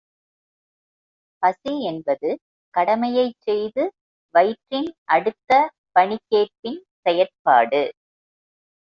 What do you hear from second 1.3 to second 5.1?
பசி என்பது கடமையைச் செய்து வயிற்றின்